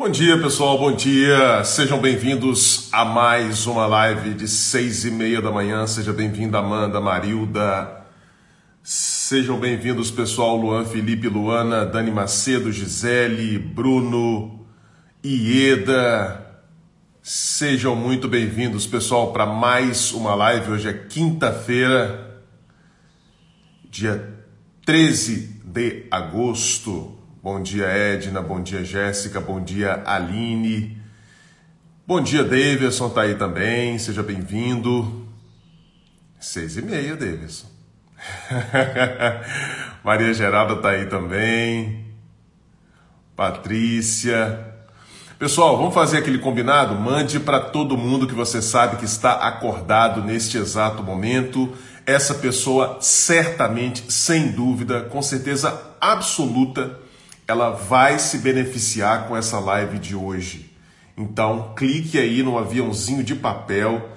[0.00, 0.78] Bom dia, pessoal.
[0.78, 1.62] Bom dia.
[1.62, 5.86] Sejam bem-vindos a mais uma live de seis e meia da manhã.
[5.86, 8.06] Seja bem-vinda, Amanda, Marilda.
[8.82, 10.56] Sejam bem-vindos, pessoal.
[10.56, 14.66] Luan, Felipe, Luana, Dani Macedo, Gisele, Bruno,
[15.22, 16.46] Ieda.
[17.22, 20.70] Sejam muito bem-vindos, pessoal, para mais uma live.
[20.70, 22.40] Hoje é quinta-feira,
[23.90, 24.34] dia
[24.86, 27.19] 13 de agosto.
[27.42, 28.42] Bom dia, Edna.
[28.42, 29.40] Bom dia, Jéssica.
[29.40, 31.00] Bom dia, Aline.
[32.06, 33.08] Bom dia, Davidson.
[33.08, 33.98] Tá aí também.
[33.98, 35.26] Seja bem-vindo.
[36.38, 37.66] Seis e meia, Davidson.
[40.04, 42.04] Maria Geralda tá aí também.
[43.34, 44.74] Patrícia.
[45.38, 46.94] Pessoal, vamos fazer aquele combinado?
[46.94, 51.72] Mande para todo mundo que você sabe que está acordado neste exato momento.
[52.04, 57.00] Essa pessoa certamente, sem dúvida, com certeza absoluta,
[57.50, 60.72] ela vai se beneficiar com essa live de hoje.
[61.16, 64.08] Então, clique aí no aviãozinho de papel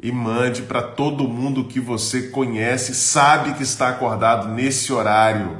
[0.00, 5.58] e mande para todo mundo que você conhece, sabe que está acordado nesse horário.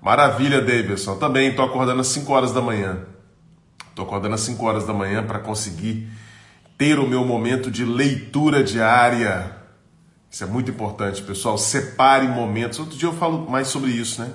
[0.00, 1.16] Maravilha, Davidson.
[1.16, 3.00] Também estou acordando às 5 horas da manhã.
[3.90, 6.08] Estou acordando às 5 horas da manhã para conseguir
[6.78, 9.56] ter o meu momento de leitura diária.
[10.30, 11.58] Isso é muito importante, pessoal.
[11.58, 12.78] Separe momentos.
[12.78, 14.30] Outro dia eu falo mais sobre isso, né?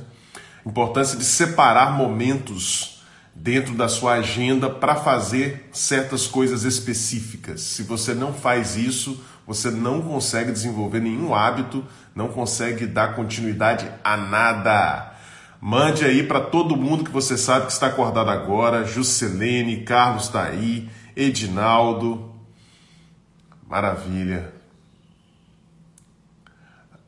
[0.66, 3.00] Importância de separar momentos
[3.34, 7.62] dentro da sua agenda para fazer certas coisas específicas.
[7.62, 13.90] Se você não faz isso, você não consegue desenvolver nenhum hábito, não consegue dar continuidade
[14.04, 15.14] a nada.
[15.62, 18.86] Mande aí para todo mundo que você sabe que está acordado agora.
[18.86, 22.34] Juscelene, Carlos está aí, Edinaldo.
[23.68, 24.54] Maravilha.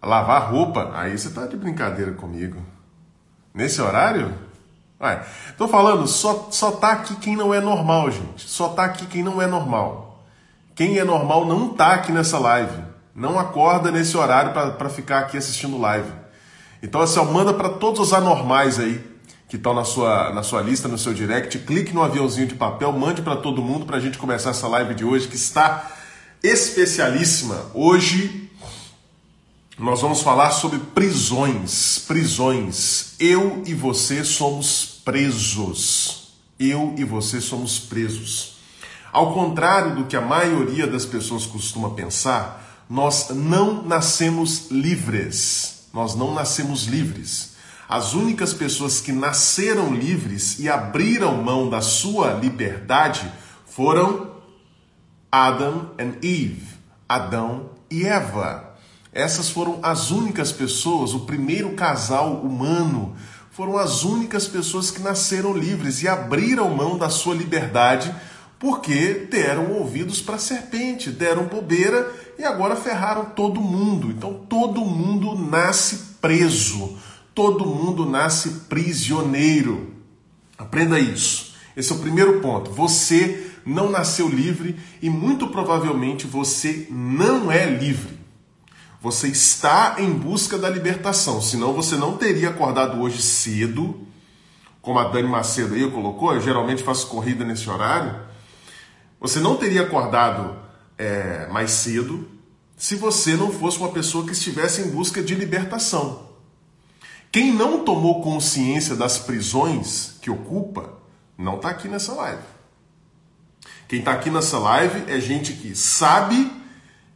[0.02, 0.92] Lavar roupa?
[0.96, 2.71] Aí você está de brincadeira comigo.
[3.54, 4.34] Nesse horário?
[5.00, 5.24] Ué,
[5.58, 8.48] tô falando, só, só tá aqui quem não é normal, gente.
[8.50, 10.24] Só tá aqui quem não é normal.
[10.76, 12.84] Quem é normal não tá aqui nessa live.
[13.16, 16.12] Não acorda nesse horário para ficar aqui assistindo live.
[16.82, 19.04] Então, assim, ó, manda para todos os anormais aí
[19.50, 21.60] que estão na sua, na sua lista, no seu direct.
[21.60, 24.94] Clique no aviãozinho de papel, mande para todo mundo para a gente começar essa live
[24.96, 25.92] de hoje que está
[26.42, 27.66] especialíssima.
[27.74, 28.50] Hoje
[29.82, 31.98] nós vamos falar sobre prisões.
[32.08, 33.16] Prisões.
[33.20, 36.34] Eu e você somos presos.
[36.60, 38.58] Eu e você somos presos.
[39.12, 45.88] Ao contrário do que a maioria das pessoas costuma pensar, nós não nascemos livres.
[45.92, 47.56] Nós não nascemos livres.
[47.90, 53.30] As únicas pessoas que nasceram livres e abriram mão da sua liberdade
[53.66, 54.32] foram
[55.32, 56.68] Adam e Eve,
[57.10, 58.71] Adão e Eva.
[59.14, 63.16] Essas foram as únicas pessoas, o primeiro casal humano,
[63.52, 68.14] foram as únicas pessoas que nasceram livres e abriram mão da sua liberdade
[68.58, 74.12] porque deram ouvidos para a serpente, deram bobeira e agora ferraram todo mundo.
[74.12, 76.96] Então todo mundo nasce preso,
[77.34, 79.96] todo mundo nasce prisioneiro.
[80.58, 81.56] Aprenda isso.
[81.76, 82.72] Esse é o primeiro ponto.
[82.72, 88.21] Você não nasceu livre e muito provavelmente você não é livre.
[89.02, 94.08] Você está em busca da libertação, senão você não teria acordado hoje cedo,
[94.80, 98.16] como a Dani Macedo aí colocou, eu geralmente faço corrida nesse horário.
[99.20, 100.56] Você não teria acordado
[101.00, 102.30] é, mais cedo
[102.78, 106.30] se você não fosse uma pessoa que estivesse em busca de libertação.
[107.32, 110.94] Quem não tomou consciência das prisões que ocupa,
[111.36, 112.44] não está aqui nessa live.
[113.88, 116.61] Quem está aqui nessa live é gente que sabe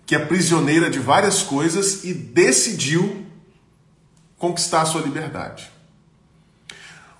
[0.05, 3.25] que é prisioneira de várias coisas e decidiu
[4.37, 5.71] conquistar a sua liberdade.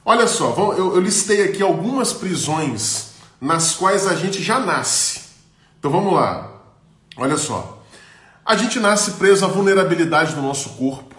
[0.03, 5.21] Olha só, eu, listei aqui algumas prisões nas quais a gente já nasce.
[5.79, 6.61] Então vamos lá.
[7.17, 7.83] Olha só.
[8.45, 11.15] A gente nasce preso à vulnerabilidade do nosso corpo.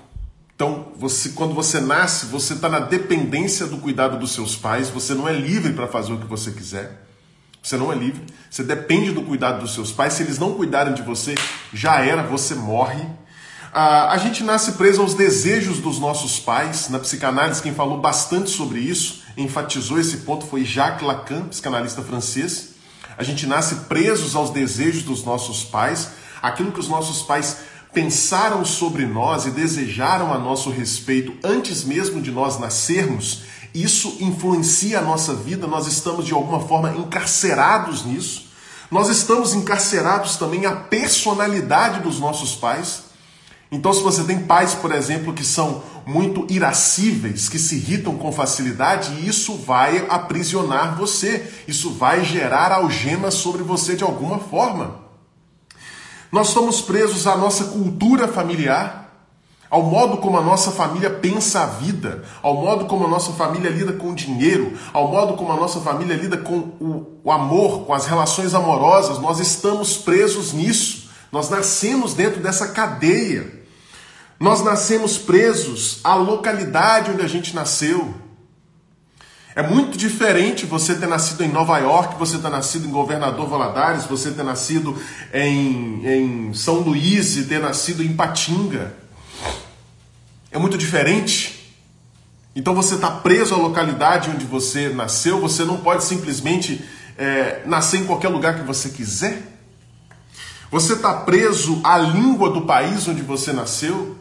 [0.54, 5.12] Então, você, quando você nasce, você está na dependência do cuidado dos seus pais, você
[5.12, 7.04] não é livre para fazer o que você quiser.
[7.66, 8.22] Você não é livre.
[8.48, 10.12] Você depende do cuidado dos seus pais.
[10.12, 11.34] Se eles não cuidarem de você,
[11.72, 13.04] já era, você morre.
[13.74, 16.88] Ah, a gente nasce preso aos desejos dos nossos pais.
[16.90, 22.76] Na psicanálise, quem falou bastante sobre isso, enfatizou esse ponto, foi Jacques Lacan, psicanalista francês.
[23.18, 26.10] A gente nasce presos aos desejos dos nossos pais,
[26.40, 27.56] aquilo que os nossos pais
[27.92, 33.42] pensaram sobre nós e desejaram a nosso respeito antes mesmo de nós nascermos
[33.74, 38.46] isso influencia a nossa vida, nós estamos de alguma forma encarcerados nisso.
[38.90, 43.04] Nós estamos encarcerados também a personalidade dos nossos pais.
[43.70, 48.30] Então, se você tem pais, por exemplo, que são muito irascíveis, que se irritam com
[48.30, 55.00] facilidade, isso vai aprisionar você, isso vai gerar algemas sobre você de alguma forma.
[56.30, 59.05] Nós estamos presos à nossa cultura familiar,
[59.70, 63.70] ao modo como a nossa família pensa a vida, ao modo como a nossa família
[63.70, 67.84] lida com o dinheiro, ao modo como a nossa família lida com o, o amor,
[67.84, 69.18] com as relações amorosas.
[69.18, 71.10] Nós estamos presos nisso.
[71.32, 73.64] Nós nascemos dentro dessa cadeia.
[74.38, 78.14] Nós nascemos presos à localidade onde a gente nasceu.
[79.56, 84.04] É muito diferente você ter nascido em Nova York, você ter nascido em Governador Valadares,
[84.04, 84.94] você ter nascido
[85.32, 89.05] em, em São Luís e ter nascido em Patinga.
[90.50, 91.74] É muito diferente.
[92.54, 96.82] Então você está preso à localidade onde você nasceu, você não pode simplesmente
[97.18, 99.42] é, nascer em qualquer lugar que você quiser.
[100.70, 104.16] Você está preso à língua do país onde você nasceu.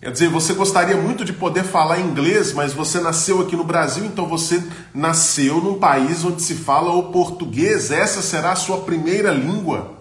[0.00, 4.04] Quer dizer, você gostaria muito de poder falar inglês, mas você nasceu aqui no Brasil,
[4.04, 4.62] então você
[4.94, 9.99] nasceu num país onde se fala o português, essa será a sua primeira língua.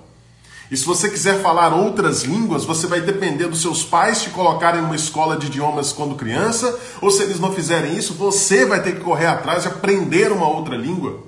[0.71, 4.81] E se você quiser falar outras línguas, você vai depender dos seus pais te colocarem
[4.81, 8.94] numa escola de idiomas quando criança, ou se eles não fizerem isso, você vai ter
[8.94, 11.24] que correr atrás de aprender uma outra língua.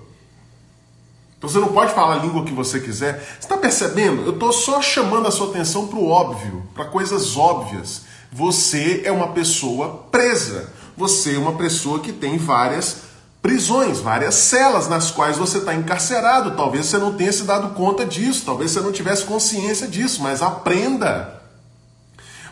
[1.42, 3.20] Então você não pode falar a língua que você quiser.
[3.20, 4.22] Você está percebendo?
[4.22, 8.04] Eu estou só chamando a sua atenção para o óbvio, para coisas óbvias.
[8.32, 10.72] Você é uma pessoa presa.
[10.96, 13.11] Você é uma pessoa que tem várias
[13.42, 16.52] prisões, várias celas nas quais você está encarcerado.
[16.52, 20.42] Talvez você não tenha se dado conta disso, talvez você não tivesse consciência disso, mas
[20.42, 21.42] aprenda.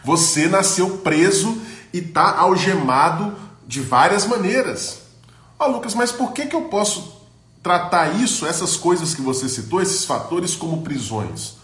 [0.04, 1.62] Você nasceu preso
[1.94, 3.36] e está algemado
[3.68, 5.00] de várias maneiras.
[5.60, 7.20] Ó, oh, Lucas, mas por que, que eu posso
[7.62, 11.56] tratar isso, essas coisas que você citou, esses fatores, como prisões?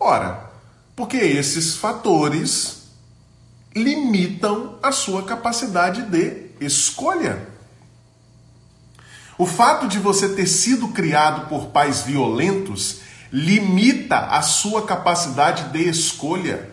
[0.00, 0.50] Ora,
[0.96, 2.82] porque esses fatores
[3.74, 7.51] limitam a sua capacidade de escolha.
[9.42, 12.98] O fato de você ter sido criado por pais violentos
[13.32, 16.70] limita a sua capacidade de escolha.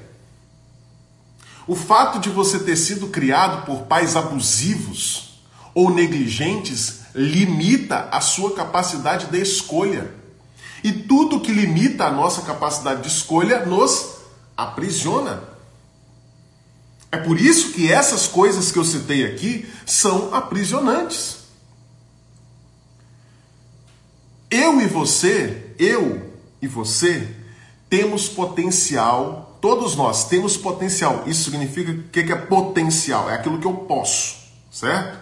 [1.65, 5.39] O fato de você ter sido criado por pais abusivos
[5.73, 10.13] ou negligentes limita a sua capacidade de escolha.
[10.83, 14.17] E tudo que limita a nossa capacidade de escolha nos
[14.55, 15.41] aprisiona.
[17.11, 21.38] É por isso que essas coisas que eu citei aqui são aprisionantes.
[24.49, 27.27] Eu e você, eu e você,
[27.89, 31.23] temos potencial, todos nós temos potencial.
[31.27, 33.29] Isso significa o que é potencial?
[33.29, 34.37] É aquilo que eu posso,
[34.71, 35.19] certo?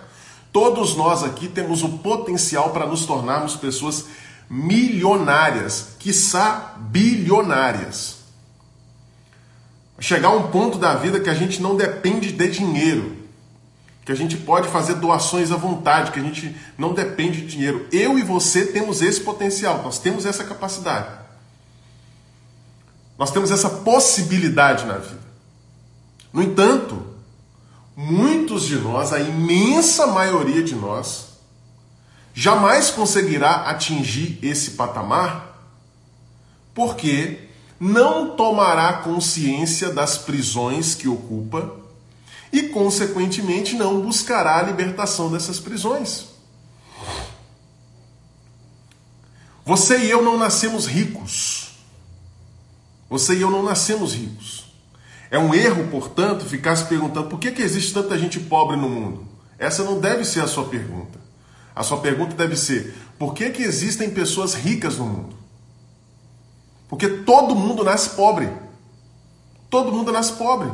[0.53, 4.05] Todos nós aqui temos o potencial para nos tornarmos pessoas
[4.49, 8.17] milionárias, quiçá bilionárias.
[9.99, 13.16] Chegar a um ponto da vida que a gente não depende de dinheiro,
[14.07, 17.85] que a gente pode fazer doações à vontade, que a gente não depende de dinheiro.
[17.91, 21.09] Eu e você temos esse potencial, nós temos essa capacidade.
[23.19, 25.19] Nós temos essa possibilidade na vida.
[26.31, 27.05] No entanto,
[27.97, 31.25] muitos de nós, a imensa maioria de nós,
[32.33, 35.69] jamais conseguirá atingir esse patamar,
[36.73, 41.86] porque não tomará consciência das prisões que ocupa
[42.51, 46.27] e, consequentemente, não buscará a libertação dessas prisões.
[49.65, 51.71] Você e eu não nascemos ricos.
[53.09, 54.71] Você e eu não nascemos ricos.
[55.29, 58.89] É um erro, portanto, ficar se perguntando por que, que existe tanta gente pobre no
[58.89, 59.27] mundo.
[59.59, 61.19] Essa não deve ser a sua pergunta.
[61.75, 65.35] A sua pergunta deve ser: por que, que existem pessoas ricas no mundo?
[66.87, 68.49] Porque todo mundo nasce pobre.
[69.69, 70.71] Todo mundo nasce pobre.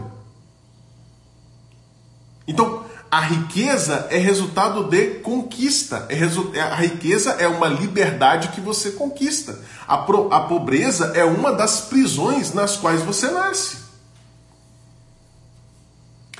[2.47, 2.83] Então,
[3.13, 6.07] a riqueza é resultado de conquista.
[6.09, 6.15] É.
[6.57, 9.59] É, a riqueza é uma liberdade que você conquista.
[9.87, 13.77] A, a pobreza é uma das prisões nas quais você nasce.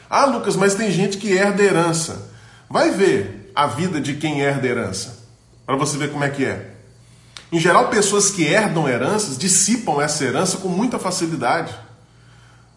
[0.10, 2.32] Ah, Lucas, mas tem gente que herda herança.
[2.68, 5.20] Vai ver a vida de quem herda herança.
[5.66, 6.72] Para você ver como é que é.
[7.52, 11.72] Em geral, pessoas que herdam heranças dissipam essa herança com muita facilidade.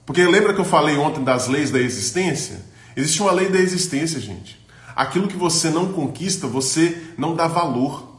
[0.04, 2.62] Porque lembra que eu falei ontem das leis da existência?
[2.97, 4.59] Existe uma lei da existência, gente.
[4.95, 8.17] Aquilo que você não conquista, você não dá valor.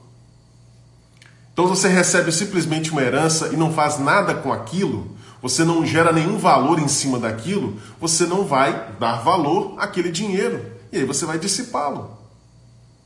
[1.51, 6.11] Então você recebe simplesmente uma herança e não faz nada com aquilo, você não gera
[6.11, 10.63] nenhum valor em cima daquilo, você não vai dar valor àquele dinheiro.
[10.91, 12.15] E aí você vai dissipá-lo.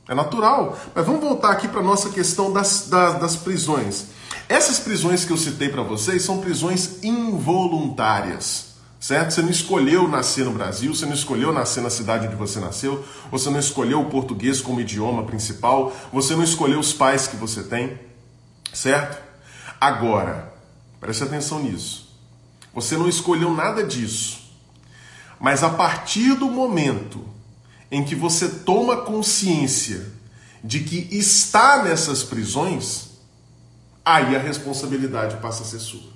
[0.08, 0.78] É natural.
[0.94, 4.06] Mas vamos voltar aqui para a nossa questão das, das, das prisões.
[4.48, 8.71] Essas prisões que eu citei para vocês são prisões involuntárias,
[9.02, 9.32] certo?
[9.32, 13.04] Você não escolheu nascer no Brasil, você não escolheu nascer na cidade onde você nasceu,
[13.32, 17.64] você não escolheu o português como idioma principal, você não escolheu os pais que você
[17.64, 17.98] tem,
[18.72, 19.20] certo?
[19.80, 20.54] Agora,
[21.00, 22.16] preste atenção nisso.
[22.72, 24.40] Você não escolheu nada disso.
[25.40, 27.26] Mas a partir do momento
[27.90, 30.12] em que você toma consciência
[30.62, 33.08] de que está nessas prisões,
[34.04, 36.11] aí a responsabilidade passa a ser sua.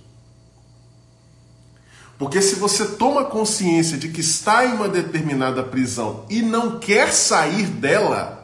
[2.18, 7.12] Porque se você toma consciência de que está em uma determinada prisão e não quer
[7.12, 8.36] sair dela,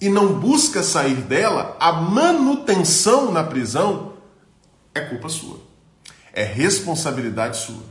[0.00, 4.14] e não busca sair dela, a manutenção na prisão
[4.94, 5.60] é culpa sua.
[6.32, 7.82] É responsabilidade sua.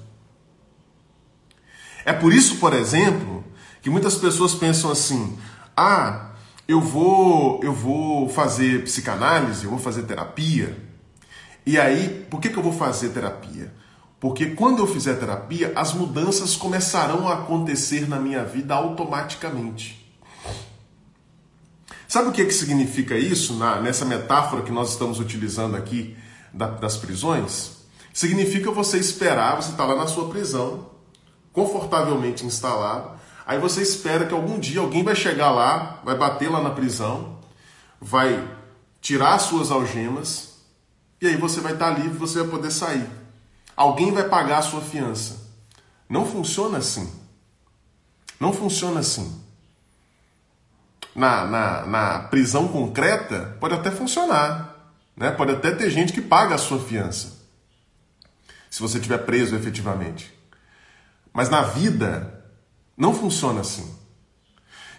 [2.06, 3.44] É por isso, por exemplo,
[3.82, 5.38] que muitas pessoas pensam assim:
[5.76, 6.32] "Ah,
[6.68, 10.78] eu vou eu vou fazer psicanálise, eu vou fazer terapia".
[11.66, 13.74] E aí, por que, que eu vou fazer terapia?
[14.20, 20.06] Porque quando eu fizer terapia, as mudanças começarão a acontecer na minha vida automaticamente.
[22.08, 26.18] Sabe o que, que significa isso na, nessa metáfora que nós estamos utilizando aqui
[26.52, 27.78] da, das prisões?
[28.12, 30.90] Significa você esperar, você está lá na sua prisão,
[31.54, 33.12] confortavelmente instalado,
[33.46, 37.38] aí você espera que algum dia alguém vai chegar lá, vai bater lá na prisão,
[38.02, 38.48] vai
[39.00, 40.56] tirar as suas algemas,
[41.22, 43.27] e aí você vai estar livre, você vai poder sair
[43.78, 45.48] alguém vai pagar a sua fiança.
[46.10, 47.14] Não funciona assim.
[48.40, 49.40] Não funciona assim.
[51.16, 54.76] Na, na, na prisão concreta, pode até funcionar.
[55.16, 55.32] Né?
[55.32, 57.38] Pode até ter gente que paga a sua fiança.
[58.70, 60.34] Se você estiver preso efetivamente.
[61.32, 62.44] Mas na vida,
[62.98, 63.96] não funciona assim.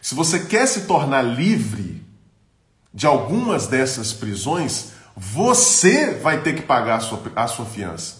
[0.01, 2.07] Se você quer se tornar livre
[2.95, 8.18] de algumas dessas prisões, você vai ter que pagar a sua, a sua fiança.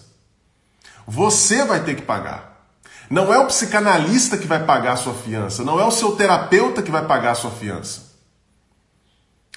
[1.09, 2.69] Você vai ter que pagar.
[3.09, 6.83] Não é o psicanalista que vai pagar a sua fiança, não é o seu terapeuta
[6.83, 8.11] que vai pagar a sua fiança.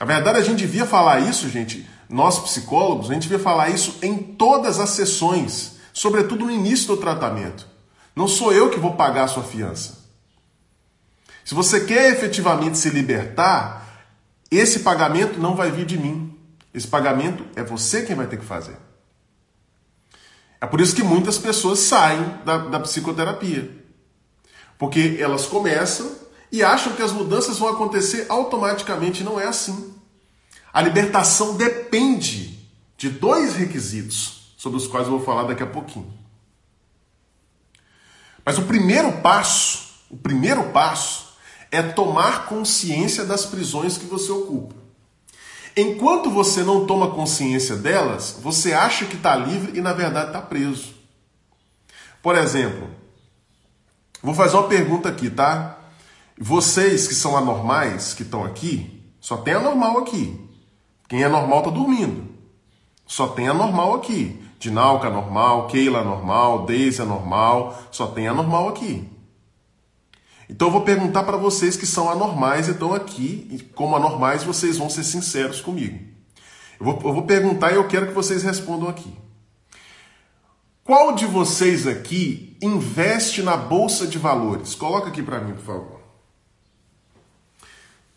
[0.00, 3.98] A verdade, a gente devia falar isso, gente, nós psicólogos, a gente devia falar isso
[4.00, 7.68] em todas as sessões, sobretudo no início do tratamento.
[8.16, 9.98] Não sou eu que vou pagar a sua fiança.
[11.44, 14.06] Se você quer efetivamente se libertar,
[14.50, 16.34] esse pagamento não vai vir de mim.
[16.72, 18.78] Esse pagamento é você quem vai ter que fazer.
[20.62, 23.68] É por isso que muitas pessoas saem da, da psicoterapia.
[24.78, 26.08] Porque elas começam
[26.52, 29.24] e acham que as mudanças vão acontecer automaticamente.
[29.24, 29.92] Não é assim.
[30.72, 32.60] A libertação depende
[32.96, 36.16] de dois requisitos, sobre os quais eu vou falar daqui a pouquinho.
[38.46, 41.34] Mas o primeiro passo, o primeiro passo
[41.72, 44.76] é tomar consciência das prisões que você ocupa.
[45.76, 50.40] Enquanto você não toma consciência delas, você acha que está livre e na verdade está
[50.40, 50.94] preso.
[52.22, 52.88] Por exemplo,
[54.22, 55.78] vou fazer uma pergunta aqui, tá?
[56.38, 60.38] Vocês que são anormais, que estão aqui, só tem anormal aqui.
[61.08, 62.32] Quem é normal está dormindo.
[63.06, 64.42] Só tem anormal aqui.
[64.58, 69.11] Dinalca normal, Keila normal, Deise normal, só tem anormal aqui.
[70.48, 74.44] Então eu vou perguntar para vocês que são anormais e estão aqui, e como anormais
[74.44, 75.98] vocês vão ser sinceros comigo.
[76.78, 79.12] Eu vou, eu vou perguntar e eu quero que vocês respondam aqui.
[80.84, 84.74] Qual de vocês aqui investe na bolsa de valores?
[84.74, 86.00] Coloca aqui para mim, por favor.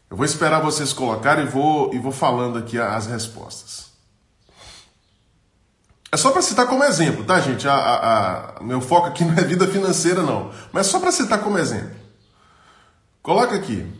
[0.09, 3.85] Eu vou esperar vocês colocarem e vou, e vou falando aqui as respostas.
[6.11, 7.67] É só para citar como exemplo, tá, gente?
[7.67, 10.51] A, a, a, meu foco aqui não é vida financeira, não.
[10.71, 12.04] Mas só para citar como exemplo.
[13.25, 13.91] Coloca aqui.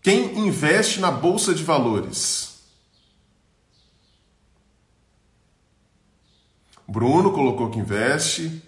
[0.00, 2.62] Quem investe na bolsa de valores?
[6.88, 8.62] Bruno colocou que investe.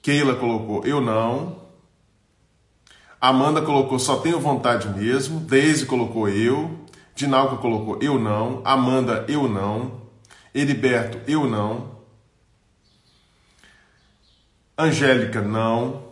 [0.00, 1.60] Keila colocou eu não.
[3.20, 5.38] Amanda colocou só tenho vontade mesmo.
[5.40, 6.86] Deise colocou eu.
[7.14, 8.62] Dinalco colocou eu não.
[8.64, 10.00] Amanda eu não.
[10.54, 11.98] Heriberto eu não.
[14.78, 16.11] Angélica não.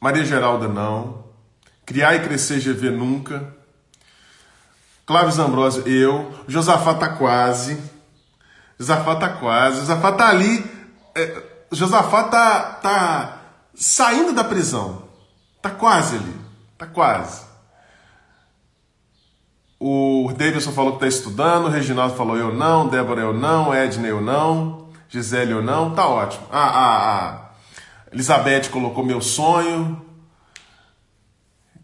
[0.00, 1.24] Maria Geralda não.
[1.84, 3.54] Criar e crescer GV nunca.
[5.06, 6.34] Cláudio Ambrosio, eu.
[6.46, 7.80] Josafá tá quase.
[8.78, 9.80] Josafá tá quase.
[9.80, 10.64] Josafá tá ali.
[11.14, 13.38] É, Josafá tá, tá
[13.74, 15.04] saindo da prisão.
[15.62, 16.36] Tá quase ali.
[16.76, 17.48] Tá quase.
[19.80, 21.66] O Davidson falou que tá estudando.
[21.66, 22.86] O Reginaldo falou eu não.
[22.88, 23.72] Débora eu não.
[23.72, 24.90] Edna eu não.
[25.08, 25.94] Gisele eu não.
[25.94, 26.46] Tá ótimo.
[26.52, 27.47] Ah, ah, ah.
[28.12, 30.04] Elizabeth colocou meu sonho.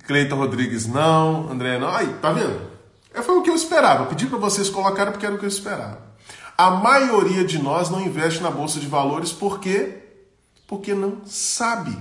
[0.07, 1.51] Cleiton Rodrigues não.
[1.51, 1.89] André não.
[1.89, 2.71] Aí, tá vendo?
[3.13, 4.07] É, foi o que eu esperava.
[4.07, 6.03] Pedi para vocês colocarem porque era o que eu esperava.
[6.57, 10.03] A maioria de nós não investe na bolsa de valores por quê?
[10.67, 11.97] Porque não sabe.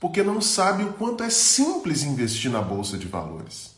[0.00, 3.74] Porque não sabe o quanto é simples investir na bolsa de valores.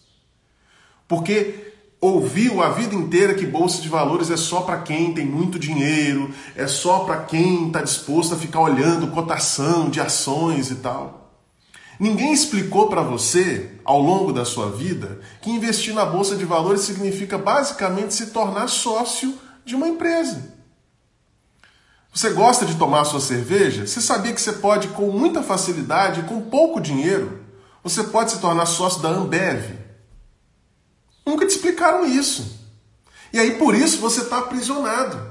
[1.08, 1.69] Porque
[2.00, 6.32] ouviu a vida inteira que bolsa de valores é só para quem tem muito dinheiro,
[6.56, 11.20] é só para quem está disposto a ficar olhando cotação de ações e tal.
[11.98, 16.80] Ninguém explicou para você, ao longo da sua vida, que investir na bolsa de valores
[16.80, 20.54] significa basicamente se tornar sócio de uma empresa.
[22.12, 23.86] Você gosta de tomar sua cerveja?
[23.86, 27.40] Você sabia que você pode, com muita facilidade, com pouco dinheiro,
[27.84, 29.89] você pode se tornar sócio da Ambev?
[31.30, 32.58] Nunca te explicaram isso.
[33.32, 35.30] E aí, por isso, você está aprisionado.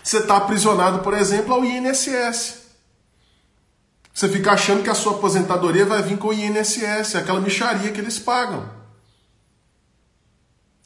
[0.00, 2.60] Você está aprisionado, por exemplo, ao INSS.
[4.14, 8.00] Você fica achando que a sua aposentadoria vai vir com o INSS, aquela micharia que
[8.00, 8.70] eles pagam.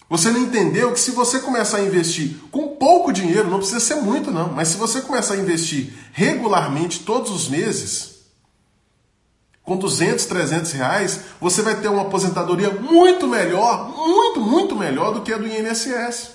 [0.08, 3.96] Você não entendeu que se você começar a investir com pouco dinheiro, não precisa ser
[3.96, 8.13] muito não, mas se você começar a investir regularmente todos os meses,
[9.64, 15.22] com 200, 300 reais, você vai ter uma aposentadoria muito melhor, muito, muito melhor do
[15.22, 16.34] que a do INSS.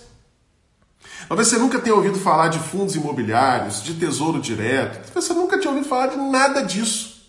[1.28, 5.14] Talvez você nunca tenha ouvido falar de fundos imobiliários, de tesouro direto.
[5.14, 7.20] Você nunca tenha ouvido falar de nada disso.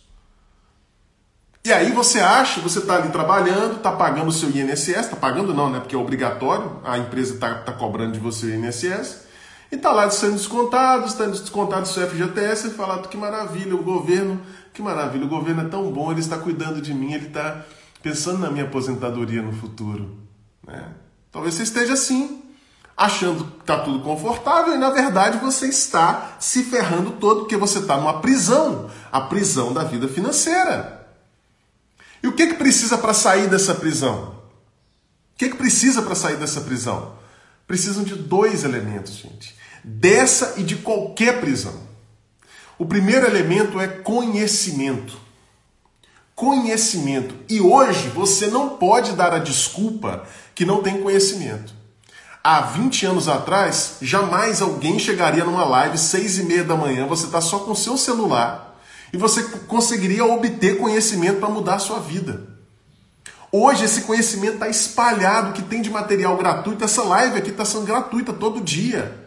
[1.62, 5.52] E aí você acha, você está ali trabalhando, está pagando o seu INSS, está pagando
[5.52, 5.80] não, né?
[5.80, 9.26] Porque é obrigatório, a empresa está tá cobrando de você o INSS,
[9.70, 14.40] e está lá sendo descontado, está descontado seu FGTS, e fala, que maravilha, o governo,
[14.72, 17.64] que maravilha, o governo é tão bom, ele está cuidando de mim, ele está
[18.02, 20.18] pensando na minha aposentadoria no futuro.
[20.66, 20.92] Né?
[21.30, 22.42] Talvez você esteja assim,
[22.96, 27.78] achando que está tudo confortável e na verdade você está se ferrando todo porque você
[27.78, 31.08] está numa prisão, a prisão da vida financeira.
[32.22, 34.34] E o que, que precisa para sair dessa prisão?
[35.34, 37.14] O que, que precisa para sair dessa prisão?
[37.66, 39.56] Precisam de dois elementos, gente.
[39.82, 41.74] Dessa e de qualquer prisão.
[42.78, 45.18] O primeiro elemento é conhecimento.
[46.34, 47.34] Conhecimento.
[47.48, 51.74] E hoje você não pode dar a desculpa que não tem conhecimento.
[52.42, 57.26] Há 20 anos atrás, jamais alguém chegaria numa live seis e meia da manhã, você
[57.26, 58.80] está só com seu celular
[59.12, 62.48] e você conseguiria obter conhecimento para mudar a sua vida.
[63.52, 66.84] Hoje esse conhecimento está espalhado, que tem de material gratuito.
[66.84, 69.19] Essa live aqui está sendo gratuita todo dia.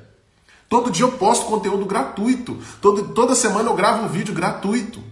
[0.74, 2.58] Todo dia eu posto conteúdo gratuito.
[2.82, 5.04] Todo, toda semana eu gravo um vídeo gratuito.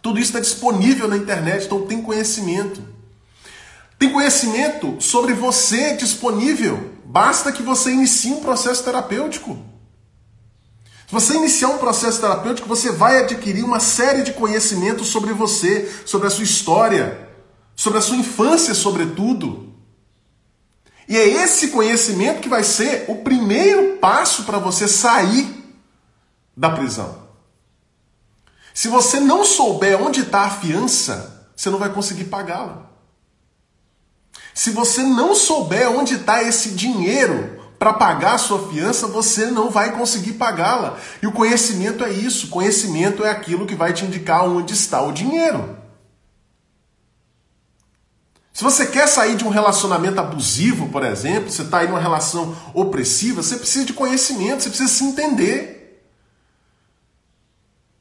[0.00, 2.82] Tudo isso está disponível na internet, então tem conhecimento.
[3.98, 6.92] Tem conhecimento sobre você disponível.
[7.04, 9.58] Basta que você inicie um processo terapêutico.
[11.06, 15.92] Se você iniciar um processo terapêutico, você vai adquirir uma série de conhecimentos sobre você,
[16.06, 17.28] sobre a sua história,
[17.76, 19.69] sobre a sua infância, sobretudo.
[21.10, 25.44] E é esse conhecimento que vai ser o primeiro passo para você sair
[26.56, 27.26] da prisão.
[28.72, 32.86] Se você não souber onde está a fiança, você não vai conseguir pagá-la.
[34.54, 39.68] Se você não souber onde está esse dinheiro para pagar a sua fiança, você não
[39.68, 40.96] vai conseguir pagá-la.
[41.20, 42.50] E o conhecimento é isso.
[42.50, 45.79] Conhecimento é aquilo que vai te indicar onde está o dinheiro.
[48.60, 52.54] Se você quer sair de um relacionamento abusivo, por exemplo, você está aí numa relação
[52.74, 56.04] opressiva, você precisa de conhecimento, você precisa se entender.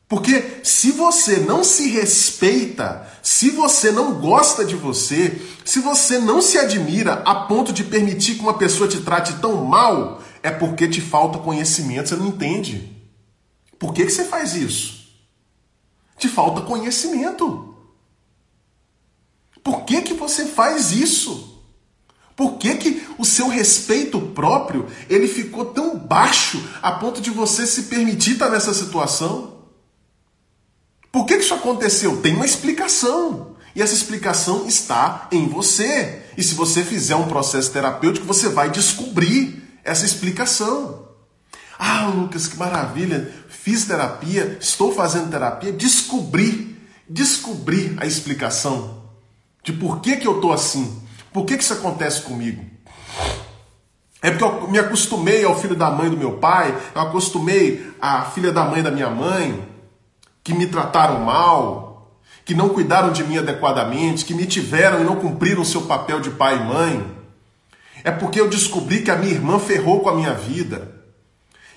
[0.05, 6.41] Porque se você não se respeita, se você não gosta de você, se você não
[6.41, 10.89] se admira a ponto de permitir que uma pessoa te trate tão mal, é porque
[10.89, 13.01] te falta conhecimento, você não entende.
[13.79, 15.07] Por que, que você faz isso?
[16.17, 17.68] Te falta conhecimento.
[19.63, 21.49] Por que, que você faz isso?
[22.39, 27.67] Por que, que o seu respeito próprio ele ficou tão baixo a ponto de você
[27.67, 29.59] se permitir estar nessa situação?
[31.11, 32.21] Por que isso aconteceu?
[32.21, 33.57] Tem uma explicação.
[33.75, 36.23] E essa explicação está em você.
[36.37, 41.09] E se você fizer um processo terapêutico, você vai descobrir essa explicação.
[41.77, 43.33] Ah, Lucas, que maravilha!
[43.49, 48.98] Fiz terapia, estou fazendo terapia, descobri, descobri a explicação
[49.69, 50.99] de por que, que eu estou assim,
[51.31, 52.65] por que, que isso acontece comigo.
[54.19, 58.23] É porque eu me acostumei ao filho da mãe do meu pai, eu acostumei à
[58.23, 59.63] filha da mãe da minha mãe,
[60.43, 65.17] que me trataram mal, que não cuidaram de mim adequadamente, que me tiveram e não
[65.17, 67.05] cumpriram o seu papel de pai e mãe.
[68.03, 70.95] É porque eu descobri que a minha irmã ferrou com a minha vida.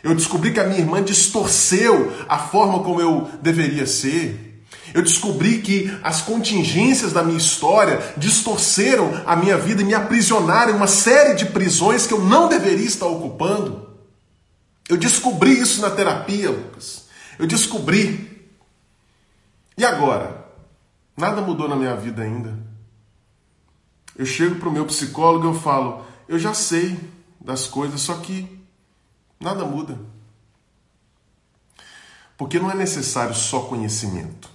[0.03, 4.52] Eu descobri que a minha irmã distorceu a forma como eu deveria ser.
[4.95, 10.73] Eu descobri que as contingências da minha história distorceram a minha vida e me aprisionaram
[10.73, 13.89] em uma série de prisões que eu não deveria estar ocupando.
[14.89, 17.07] Eu descobri isso na terapia, Lucas.
[17.39, 18.51] Eu descobri.
[19.79, 20.47] E agora?
[21.17, 22.59] Nada mudou na minha vida ainda.
[24.17, 26.99] Eu chego para o meu psicólogo e eu falo: eu já sei
[27.41, 28.61] das coisas, só que
[29.41, 29.99] nada muda.
[32.37, 34.52] Porque não é necessário só conhecimento.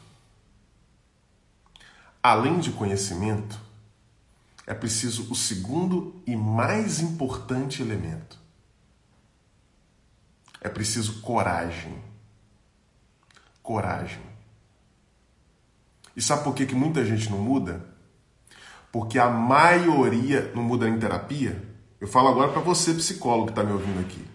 [2.27, 3.57] Além de conhecimento,
[4.65, 8.37] é preciso o segundo e mais importante elemento.
[10.59, 11.97] É preciso coragem.
[13.63, 14.21] Coragem.
[16.17, 17.95] E sabe por que, que muita gente não muda?
[18.91, 21.63] Porque a maioria não muda em terapia.
[21.97, 24.27] Eu falo agora para você, psicólogo que está me ouvindo aqui.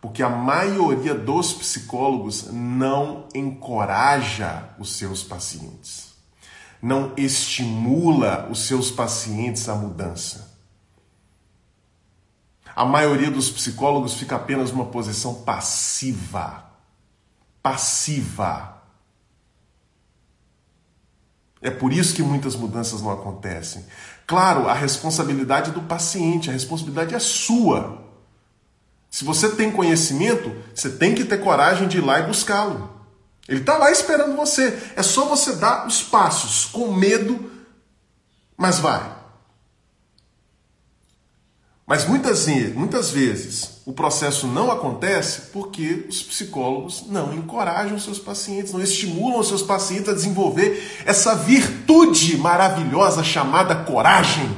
[0.00, 6.09] Porque a maioria dos psicólogos não encoraja os seus pacientes,
[6.82, 10.50] não estimula os seus pacientes à mudança.
[12.74, 16.64] A maioria dos psicólogos fica apenas numa posição passiva.
[17.62, 18.80] Passiva.
[21.60, 23.84] É por isso que muitas mudanças não acontecem.
[24.26, 28.02] Claro, a responsabilidade é do paciente, a responsabilidade é sua.
[29.10, 32.99] Se você tem conhecimento, você tem que ter coragem de ir lá e buscá-lo.
[33.48, 34.78] Ele está lá esperando você.
[34.96, 37.50] É só você dar os passos com medo,
[38.56, 39.20] mas vai.
[41.90, 48.72] Mas muitas, muitas vezes o processo não acontece porque os psicólogos não encorajam seus pacientes,
[48.72, 54.56] não estimulam seus pacientes a desenvolver essa virtude maravilhosa chamada coragem.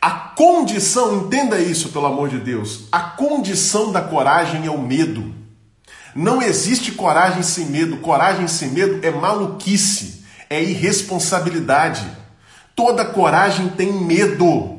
[0.00, 5.34] A condição, entenda isso pelo amor de Deus, a condição da coragem é o medo.
[6.14, 7.98] Não existe coragem sem medo.
[7.98, 12.06] Coragem sem medo é maluquice, é irresponsabilidade.
[12.74, 14.78] Toda coragem tem medo.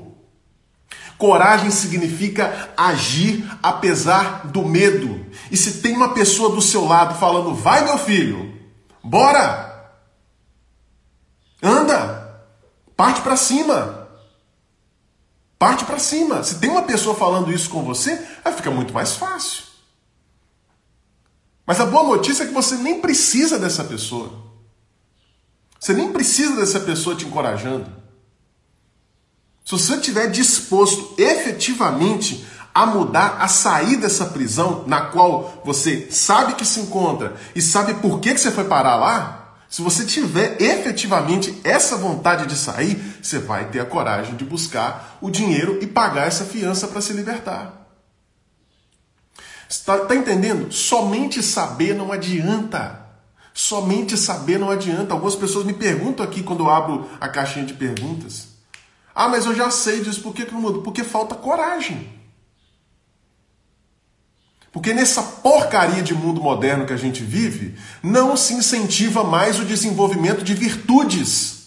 [1.18, 5.26] Coragem significa agir apesar do medo.
[5.52, 8.58] E se tem uma pessoa do seu lado falando, vai meu filho,
[9.04, 9.92] bora,
[11.62, 12.42] anda,
[12.96, 14.08] parte para cima.
[15.60, 16.42] Parte para cima.
[16.42, 19.69] Se tem uma pessoa falando isso com você, aí fica muito mais fácil.
[21.70, 24.34] Mas a boa notícia é que você nem precisa dessa pessoa.
[25.80, 27.86] Você nem precisa dessa pessoa te encorajando.
[29.64, 36.56] Se você estiver disposto efetivamente a mudar, a sair dessa prisão na qual você sabe
[36.56, 40.60] que se encontra e sabe por que, que você foi parar lá, se você tiver
[40.60, 45.86] efetivamente essa vontade de sair, você vai ter a coragem de buscar o dinheiro e
[45.86, 47.79] pagar essa fiança para se libertar.
[49.70, 50.72] Está tá entendendo?
[50.72, 53.06] Somente saber não adianta.
[53.54, 55.14] Somente saber não adianta.
[55.14, 58.48] Algumas pessoas me perguntam aqui quando eu abro a caixinha de perguntas.
[59.14, 60.80] Ah, mas eu já sei disso, por que, que não muda?
[60.80, 62.18] Porque falta coragem.
[64.72, 69.66] Porque nessa porcaria de mundo moderno que a gente vive, não se incentiva mais o
[69.66, 71.60] desenvolvimento de virtudes.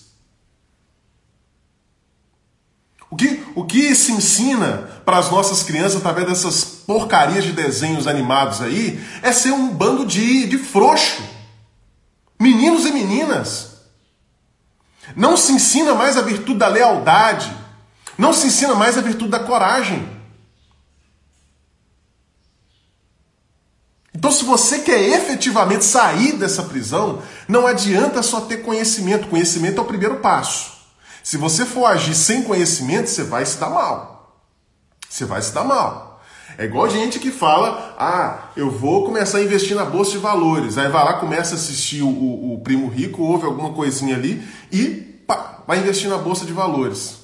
[3.11, 8.07] O que, o que se ensina para as nossas crianças através dessas porcarias de desenhos
[8.07, 11.23] animados aí é ser um bando de, de frouxo.
[12.41, 13.73] Meninos e meninas.
[15.17, 17.53] Não se ensina mais a virtude da lealdade.
[18.17, 20.09] Não se ensina mais a virtude da coragem.
[24.15, 29.29] Então, se você quer efetivamente sair dessa prisão, não adianta só ter conhecimento.
[29.29, 30.73] Conhecimento é o primeiro passo.
[31.23, 34.12] Se você for agir sem conhecimento, você vai se dar mal.
[35.13, 36.23] Você vai se dar mal.
[36.57, 40.79] É igual gente que fala: ah, eu vou começar a investir na bolsa de valores.
[40.79, 44.43] Aí vai lá, começa a assistir o, o, o primo rico, ouve alguma coisinha ali
[44.73, 44.87] e
[45.27, 47.19] pá, vai investir na bolsa de valores.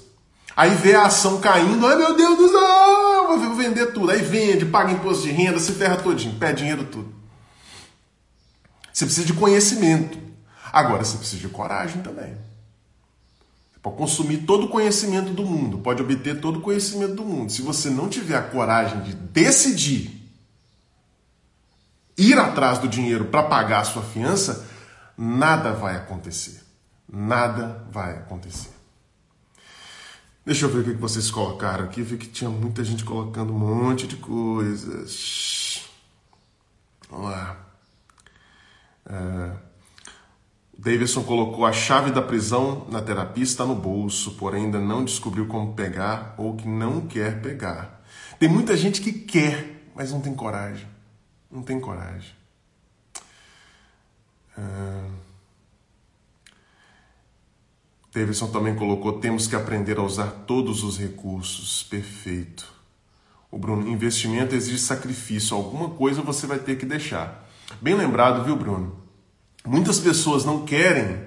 [0.54, 4.10] Aí vê a ação caindo, ai meu Deus do céu, vou vender tudo.
[4.10, 7.10] Aí vende, paga imposto de renda, se ferra todinho, pede dinheiro tudo.
[8.92, 10.18] Você precisa de conhecimento.
[10.70, 12.36] Agora você precisa de coragem também.
[13.82, 17.52] Pode consumir todo o conhecimento do mundo, pode obter todo o conhecimento do mundo.
[17.52, 20.18] Se você não tiver a coragem de decidir
[22.16, 24.68] ir atrás do dinheiro para pagar a sua fiança,
[25.16, 26.60] nada vai acontecer.
[27.10, 28.70] Nada vai acontecer.
[30.44, 32.02] Deixa eu ver o que vocês colocaram aqui.
[32.02, 35.84] Vi que tinha muita gente colocando um monte de coisas.
[37.08, 37.56] Vamos lá.
[39.06, 39.67] Uh,
[40.78, 45.48] Davidson colocou a chave da prisão na terapia está no bolso, porém ainda não descobriu
[45.48, 48.00] como pegar ou que não quer pegar.
[48.38, 50.86] Tem muita gente que quer, mas não tem coragem.
[51.50, 52.32] Não tem coragem.
[54.56, 55.10] Uh...
[58.14, 61.82] Davidson também colocou: temos que aprender a usar todos os recursos.
[61.82, 62.72] Perfeito.
[63.50, 67.48] O Bruno, investimento exige sacrifício, alguma coisa você vai ter que deixar.
[67.80, 69.07] Bem lembrado, viu, Bruno?
[69.68, 71.22] Muitas pessoas não querem,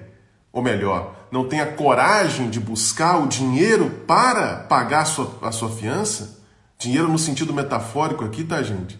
[0.52, 5.52] ou melhor, não têm a coragem de buscar o dinheiro para pagar a sua, a
[5.52, 6.40] sua fiança.
[6.76, 8.98] Dinheiro no sentido metafórico aqui, tá, gente?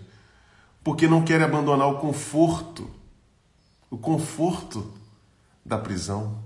[0.85, 2.89] Porque não querem abandonar o conforto.
[3.91, 4.95] O conforto
[5.67, 6.39] da prisão.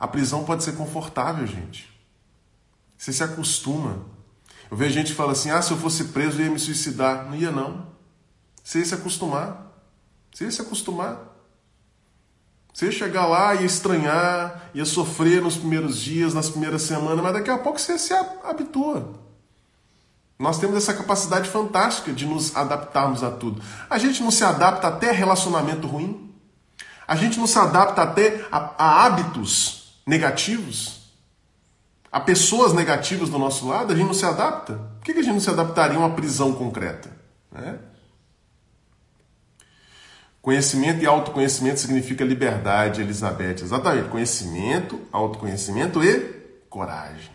[0.00, 1.88] A prisão pode ser confortável, gente.
[2.98, 4.04] Você se acostuma.
[4.68, 7.26] Eu vejo gente que fala assim: ah, se eu fosse preso eu ia me suicidar.
[7.26, 7.86] Não ia, não.
[8.64, 9.72] Você ia se acostumar.
[10.32, 11.31] Você ia se acostumar.
[12.72, 17.34] Você ia chegar lá, ia estranhar, ia sofrer nos primeiros dias, nas primeiras semanas, mas
[17.34, 19.12] daqui a pouco você se habitua.
[20.38, 23.62] Nós temos essa capacidade fantástica de nos adaptarmos a tudo.
[23.88, 26.34] A gente não se adapta até relacionamento ruim.
[27.06, 31.02] A gente não se adapta até a, a hábitos negativos.
[32.10, 34.74] A pessoas negativas do nosso lado, a gente não se adapta.
[34.98, 37.10] Por que a gente não se adaptaria a uma prisão concreta?
[37.50, 37.78] Né?
[40.42, 43.62] Conhecimento e autoconhecimento significa liberdade, Elizabeth.
[43.62, 44.08] Exatamente.
[44.08, 46.18] Conhecimento, autoconhecimento e
[46.68, 47.30] coragem.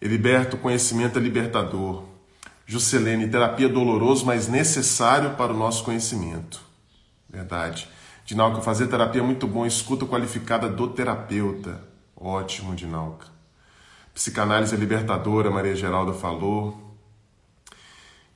[0.00, 2.04] Eliberto, conhecimento é libertador.
[2.64, 6.62] Juscelene, terapia doloroso, mas necessário para o nosso conhecimento.
[7.28, 7.86] Verdade.
[8.24, 9.66] Dinalca, fazer terapia é muito bom.
[9.66, 11.84] Escuta qualificada do terapeuta.
[12.16, 13.26] Ótimo, Dinalca.
[14.14, 16.89] Psicanálise é libertadora, Maria Geralda falou.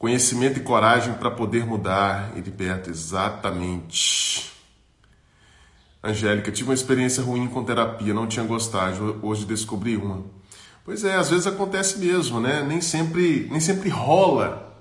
[0.05, 4.53] Conhecimento e coragem para poder mudar, Heriberto, exatamente.
[6.03, 10.23] Angélica, tive uma experiência ruim com terapia, não tinha gostado, hoje descobri uma.
[10.85, 12.62] Pois é, às vezes acontece mesmo, né?
[12.62, 14.79] Nem sempre, nem sempre rola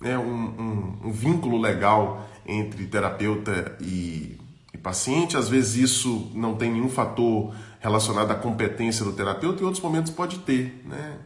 [0.00, 0.18] né?
[0.18, 4.40] um, um, um vínculo legal entre terapeuta e,
[4.72, 5.36] e paciente.
[5.36, 10.10] Às vezes isso não tem nenhum fator relacionado à competência do terapeuta, em outros momentos
[10.10, 11.16] pode ter, né?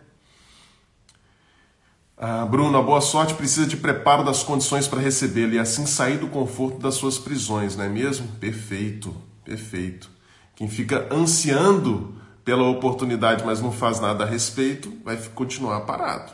[2.20, 6.18] Ah, Bruno, a boa sorte precisa de preparo das condições para recebê-lo e assim sair
[6.18, 8.26] do conforto das suas prisões, não é mesmo?
[8.40, 10.10] Perfeito, perfeito.
[10.56, 16.32] Quem fica ansiando pela oportunidade, mas não faz nada a respeito, vai continuar parado.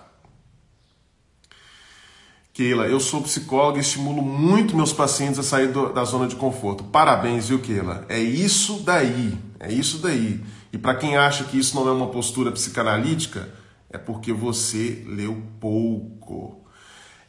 [2.55, 6.37] Keila, eu sou psicóloga e estimulo muito meus pacientes a sair do, da zona de
[6.37, 6.85] conforto.
[6.85, 8.07] Parabéns, viu, Keila?
[8.09, 10.43] É isso daí, é isso daí.
[10.73, 13.53] E para quem acha que isso não é uma postura psicanalítica,
[13.95, 16.67] é porque você leu pouco.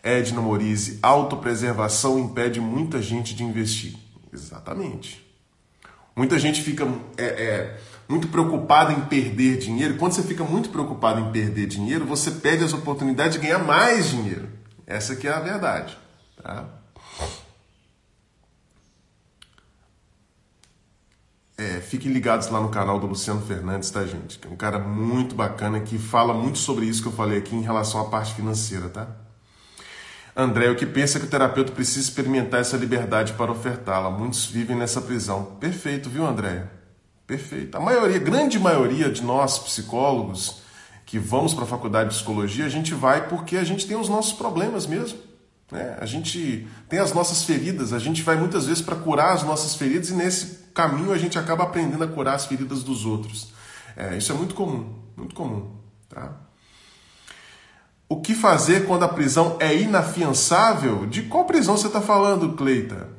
[0.02, 3.96] Edna Morise, autopreservação impede muita gente de investir.
[4.34, 5.24] Exatamente.
[6.16, 9.96] Muita gente fica é, é, muito preocupada em perder dinheiro.
[9.98, 14.10] Quando você fica muito preocupado em perder dinheiro, você perde as oportunidades de ganhar mais
[14.10, 14.50] dinheiro.
[14.88, 15.96] Essa que é a verdade.
[16.42, 16.68] Tá?
[21.58, 24.38] É, fiquem ligados lá no canal do Luciano Fernandes, tá, gente?
[24.38, 27.56] Que é um cara muito bacana que fala muito sobre isso que eu falei aqui
[27.56, 29.08] em relação à parte financeira, tá?
[30.36, 34.10] André, o que pensa que o terapeuta precisa experimentar essa liberdade para ofertá-la?
[34.10, 35.56] Muitos vivem nessa prisão.
[35.58, 36.68] Perfeito, viu, André?
[37.26, 37.78] Perfeito.
[37.78, 40.62] A maioria, grande maioria de nós psicólogos
[41.06, 44.10] que vamos para a faculdade de psicologia, a gente vai porque a gente tem os
[44.10, 45.18] nossos problemas mesmo.
[45.72, 45.98] Né?
[46.00, 49.76] A gente tem as nossas feridas, a gente vai muitas vezes para curar as nossas
[49.76, 53.54] feridas e nesse caminho a gente acaba aprendendo a curar as feridas dos outros.
[53.96, 55.72] É, isso é muito comum, muito comum.
[56.10, 56.34] Tá?
[58.08, 61.08] O que fazer quando a prisão é inafiançável?
[61.08, 63.10] De qual prisão você está falando, Cleita?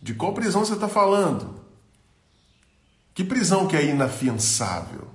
[0.00, 1.60] De qual prisão você está falando?
[3.12, 5.08] Que prisão que é inafiançável?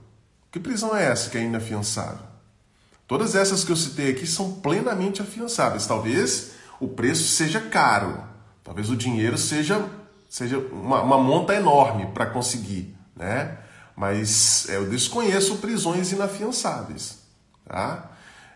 [0.52, 2.31] Que prisão é essa que é inafiançável?
[3.12, 5.86] Todas essas que eu citei aqui são plenamente afiançáveis.
[5.86, 8.24] Talvez o preço seja caro,
[8.64, 9.86] talvez o dinheiro seja,
[10.30, 13.58] seja uma, uma monta enorme para conseguir, né?
[13.98, 17.18] Mas é, eu desconheço prisões inafiançáveis,
[17.68, 18.12] tá?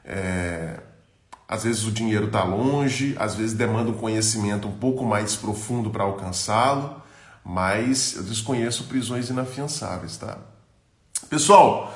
[0.05, 0.79] É,
[1.49, 5.89] às vezes o dinheiro está longe, às vezes demanda um conhecimento um pouco mais profundo
[5.89, 7.03] para alcançá-lo,
[7.43, 10.37] mas eu desconheço prisões inafiançáveis, tá?
[11.29, 11.93] Pessoal,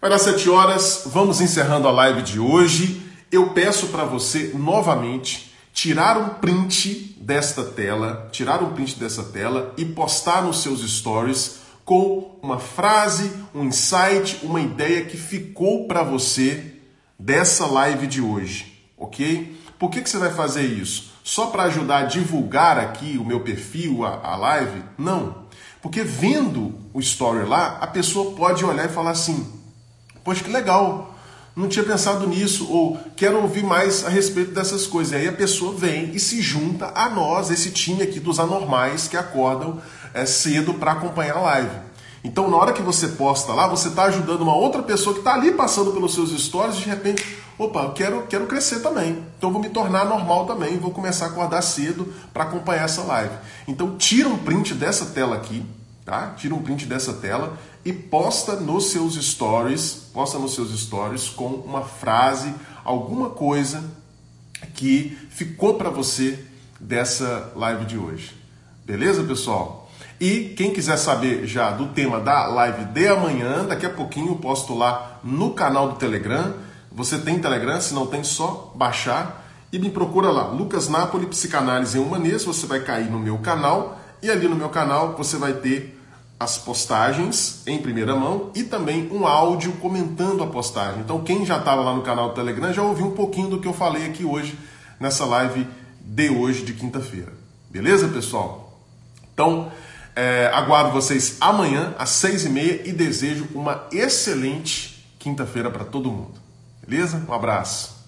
[0.00, 3.02] Vai dar 7 horas, vamos encerrando a live de hoje.
[3.30, 9.74] Eu peço para você novamente tirar um print desta tela, tirar um print dessa tela
[9.76, 16.02] e postar nos seus stories com uma frase, um insight, uma ideia que ficou para
[16.02, 16.76] você
[17.18, 19.54] dessa live de hoje, ok?
[19.78, 21.12] Por que, que você vai fazer isso?
[21.22, 24.82] Só para ajudar a divulgar aqui o meu perfil, a, a live?
[24.96, 25.44] Não.
[25.82, 29.59] Porque vendo o story lá, a pessoa pode olhar e falar assim:
[30.30, 31.12] Poxa, que legal,
[31.56, 35.12] não tinha pensado nisso, ou quero ouvir mais a respeito dessas coisas.
[35.12, 39.08] E aí a pessoa vem e se junta a nós, esse time aqui dos anormais
[39.08, 39.82] que acordam
[40.14, 41.76] é, cedo para acompanhar a live.
[42.22, 45.34] Então, na hora que você posta lá, você está ajudando uma outra pessoa que está
[45.34, 47.26] ali passando pelos seus stories, de repente,
[47.58, 49.26] opa, quero, quero crescer também.
[49.36, 53.34] Então vou me tornar normal também, vou começar a acordar cedo para acompanhar essa live.
[53.66, 55.66] Então tira um print dessa tela aqui,
[56.04, 56.34] tá?
[56.36, 61.46] Tira um print dessa tela e posta nos seus stories, posta nos seus stories com
[61.46, 63.84] uma frase, alguma coisa
[64.74, 66.44] que ficou para você
[66.78, 68.34] dessa live de hoje.
[68.84, 69.90] Beleza, pessoal?
[70.20, 74.36] E quem quiser saber já do tema da live de amanhã, daqui a pouquinho eu
[74.36, 76.54] posto lá no canal do Telegram.
[76.92, 77.80] Você tem Telegram?
[77.80, 80.48] Se não tem, só baixar e me procura lá.
[80.48, 82.44] Lucas Napoli, Psicanálise em Humanês.
[82.44, 85.98] Você vai cair no meu canal e ali no meu canal você vai ter
[86.40, 91.00] as postagens em primeira mão e também um áudio comentando a postagem.
[91.00, 93.68] Então, quem já estava lá no canal do Telegram já ouviu um pouquinho do que
[93.68, 94.58] eu falei aqui hoje,
[94.98, 95.66] nessa live
[96.00, 97.30] de hoje, de quinta-feira.
[97.68, 98.80] Beleza, pessoal?
[99.34, 99.70] Então,
[100.16, 106.10] é, aguardo vocês amanhã às seis e meia e desejo uma excelente quinta-feira para todo
[106.10, 106.40] mundo.
[106.86, 107.22] Beleza?
[107.28, 107.99] Um abraço.